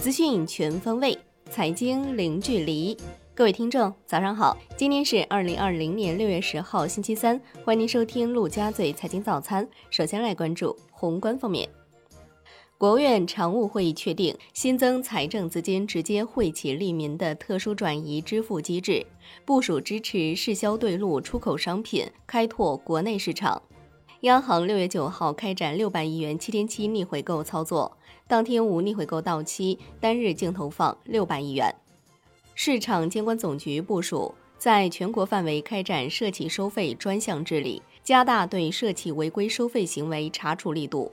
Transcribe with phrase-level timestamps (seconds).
[0.00, 1.16] 资讯全方位，
[1.50, 2.96] 财经零距离。
[3.34, 4.56] 各位听众，早上好！
[4.74, 7.38] 今天是二零二零年六月十号，星期三。
[7.62, 9.68] 欢迎您收听陆家嘴财经早餐。
[9.90, 11.68] 首先来关注宏观方面，
[12.78, 19.04] 国务院常务会议确定新增财政资金直接惠企利民的特殊转移支付机制，
[19.44, 23.62] 部署支持市销对路出口商品，开拓国内市场。
[24.22, 27.96] 央行六月九号开展六百亿元七天期逆回购操作，
[28.30, 31.74] 当天无逆回购到期，单日净投放六百亿元。
[32.54, 41.10] 市场监管总局部署在全国范围开展涉企收费专项治理，加大对涉企违规收费行为查处力度。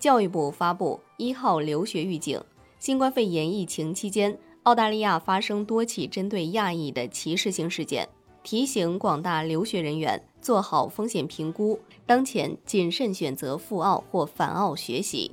[0.00, 2.42] 教育部发布一号留学预警，
[2.80, 8.08] 新冠肺炎疫情期间，澳大利亚发生多起针对亚裔的歧视性事件。
[8.42, 15.30] 提醒广大留学人员做好风险评估，当前谨慎选择赴澳或返澳学习。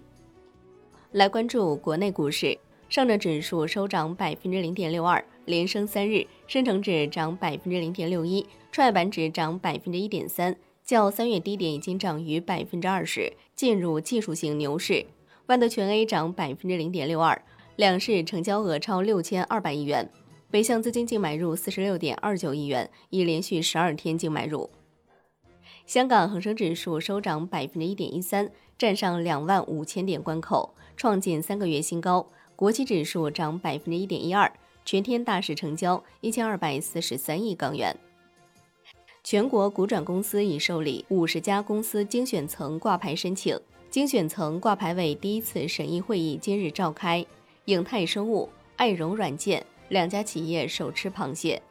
[1.13, 2.57] 来关注国内股市，
[2.89, 15.05] 上证指数收涨百分之零点六二，连升三日；深成指涨百分之零点六一，创业板指涨百分之一点三，较三月低点已经涨逾百分之二十，进入技术性牛市。
[15.45, 17.39] 万德全 A 涨百分之零点六二，
[17.75, 20.09] 两市成交额超六千二百亿元。
[20.49, 24.67] 北向资金净买入四十六点二九亿元，已连续十二天净买入。
[25.85, 32.25] 香港恒生指数收涨百分之一点一三，站上两万五千点关口，创近三个月新高。
[32.55, 34.51] 国企指数涨百分之一点一二，
[34.85, 37.95] 全天大市成交一千二百四十三亿港元。
[39.23, 47.25] 全国股转公司已受理五十家公司精选层挂牌申请，精选层挂牌委第一次审议会议今日召开。
[47.65, 49.65] 影泰生物、爱融软件。
[49.89, 51.61] 两家企业手持螃蟹。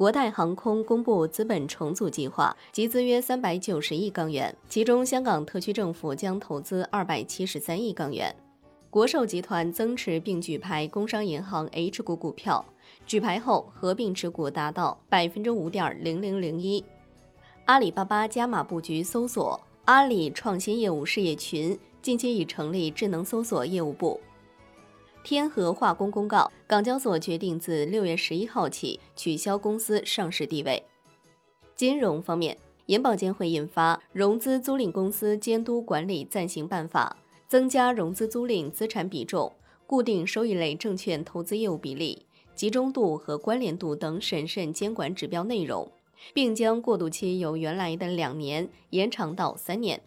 [0.00, 8.34] 国泰航空公布资本重组计划，集资约三百九十亿港元，其中香港特区政府将投资二百七十三亿港元。
[8.88, 12.64] 国寿集团增持并举牌工商银行 H 股股票，
[13.04, 16.82] 举牌后合并持股达到百分之五点零零零一。
[17.66, 24.18] 阿里巴巴加码布局搜索，阿里创新业务事业群近期已成立智能搜索业务部。
[25.22, 30.82] 天合化工公告，港交所决定自六月十一号起取消公司上市地位。
[31.76, 37.16] 金融方面，银保监会印发《融资租赁公司监督管理暂行办法》，
[37.46, 39.52] 增加融资租赁资产比重、
[39.86, 45.90] 固定收益类证券投资业务比例、集中度和关联度等审慎监管指标内容，
[46.32, 50.00] 并将过渡期由原来的两年延长到三年。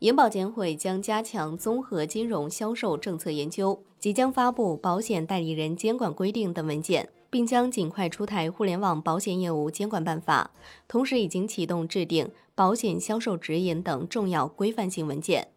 [0.00, 10.52] 银保监会将加强综合金融销售政策研究，即将发布保险代理人监管规定等文件，并将尽快出台互联网保险业务监管办法。
[10.86, 15.48] 同时，已经启动制定保险销售指引等重要规范性文件。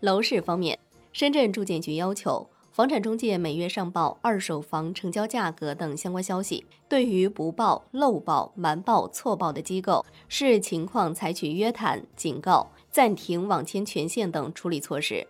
[0.00, 0.76] 楼市方面，
[1.12, 2.48] 深圳住建局要求
[2.80, 12.66] 房产中介每月上报二手房成交价格等相关消息，对于不报、漏报、瞒报、错报的机构，视情况采取约谈、警告。
[12.90, 15.26] 暂停网签权限等处理措施。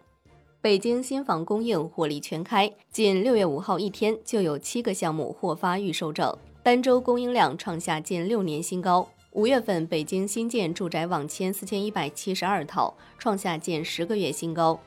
[0.61, 6.33] 北京新房供应火力全开，仅六月五号一天就有七个项目获发预售证，
[6.63, 9.09] 单周供应量创下近六年新高。
[9.33, 14.79] 五月份北京新建住宅网签四千一百七十二套，创下近十个月新高。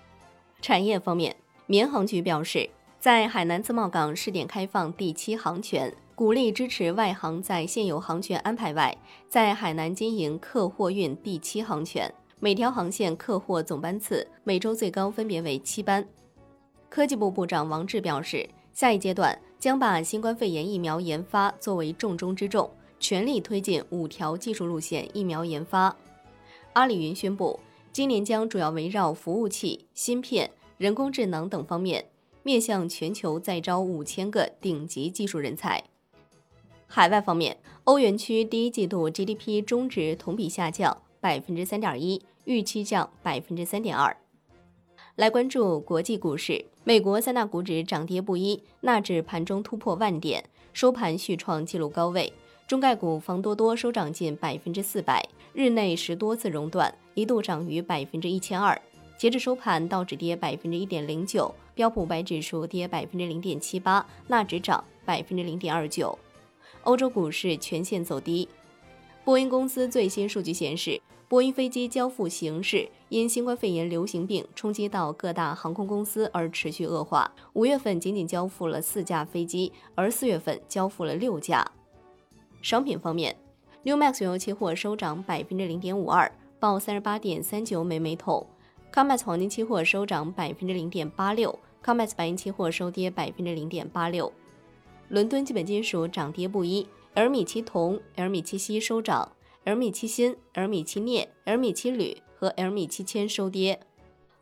[0.61, 1.35] 产业方面，
[1.65, 2.69] 民航局表示，
[2.99, 8.97] 在海南自贸港试点开放第七航权，鼓励支持外航在现有航权安排外，
[9.29, 12.13] 在海南经营客货运第七航权。
[12.39, 16.05] 每条航线客货总班次每周最高分别为七班。
[16.89, 22.69] 科技部部长王志表示，下一阶段将把新冠肺炎疫苗研发作为重中之重，
[22.99, 25.95] 全力推进五条技术路线疫苗研发。
[26.73, 27.57] 阿里云宣布，
[27.93, 30.51] 今年将主要围绕服务器、芯片、
[30.83, 32.07] 人工智能等方面，
[32.43, 35.81] 面向全球再招五千个顶级技术人才。
[36.87, 37.55] 海外方面，
[37.85, 42.21] 欧元区第一季度 GDP 中值同比下降百分之三点一。
[42.43, 44.17] 预期降百分之三点二。
[45.15, 50.43] 来关注国际股市，美国三大股指涨跌不一，纳指盘中突破万点，
[50.73, 52.33] 收盘续创纪录高位。
[52.67, 58.77] 中概股房多多收涨近百分之四百，日内十多次熔断，一度涨逾百分之一千二。
[59.17, 66.17] 截至收盘，道指跌百分之一点零九，标普五百指数跌百分之零点七八，纳指涨百分之零点二九。
[66.83, 68.47] 欧洲股市全线走低。
[69.23, 71.01] 波音公司最新数据显示。
[71.29, 77.33] 波音飞机交付形势因新冠肺炎流行病冲击到各大航空公司而持续恶化。
[77.53, 81.71] 五月份仅仅交付了四架飞机，而四月份交付了六架。
[82.61, 83.35] 商品方面
[83.81, 88.45] ，New Max 原油期货收涨百分之零点五二，报三十八点三九美每桶
[88.93, 94.31] COMEX 黄金期货收涨百分之零点八六，COMEX 白银期货收跌百分之零点八六。
[95.09, 99.31] 伦敦基本金属涨跌不一，L 米其铜、L 米其锡收涨
[99.63, 103.79] ，L 米其锌、L 米其镍、L 米其铝和 L 米期铅收跌。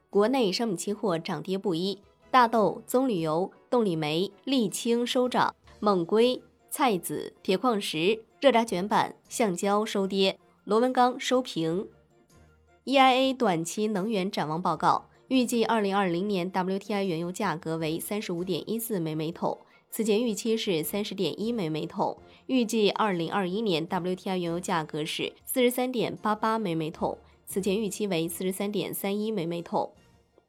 [0.10, 2.00] 国内商品期货涨跌不一，
[2.30, 11.88] 大豆、棕榈油、动力煤、沥青收涨，锰硅、菜籽、铁矿石、热轧卷板、橡胶收跌，螺纹钢收平。
[12.86, 19.60] EIA 短期能源展望报告预计，二零二零年 WTI 原油价格为三十五点一四每每桶，
[19.92, 22.18] 此前预期是三十点一每每桶。
[22.48, 29.92] 预计二零二一年 WTI 原油价格是四十三点八八每每桶，此前预期为四十三点三一每每桶。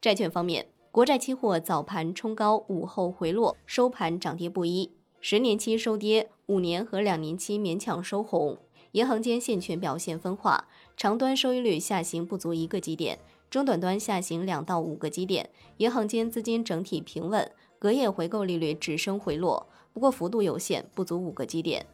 [0.01, 4.91] 债券方面，国债期货早盘冲高，午后回落，收盘涨跌不一，
[5.21, 8.57] 十年期收跌，五年和两年期勉强收红。
[8.93, 13.19] 银行间现券表现分化，长端收益率下行不足一个基点，
[13.51, 15.51] 中短端下行两到五个基点。
[15.79, 21.87] 银行间资金整体平稳，隔夜回购利率只升回落，不过幅度有限，不足五个基点。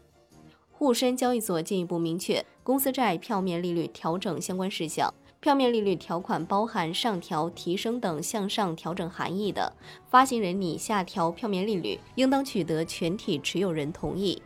[0.70, 9.72] 沪深交易所进一步明确，公司债票面利率调整相关事项，票面利率条款包含上调、提升等向上调整含义的，
[10.08, 14.40] 发行人拟下调票面利率，应当取得全体持有人同意。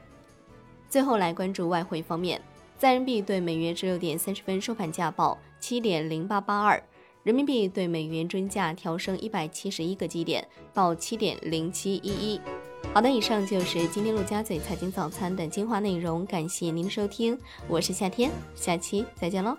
[0.88, 2.40] 最后来关注外汇方面，
[2.82, 6.82] 在人民币对美元十六点三十分收盘价报七点零八八二，
[7.22, 10.44] 人民币对美元均价调升一百七十一个基点，
[10.74, 12.40] 报七点零七一一。
[12.92, 17.38] 好的，以上就是今天陆家嘴财经早餐的精华内容，感谢您的收听，
[17.68, 19.56] 我是夏天，下期再见喽。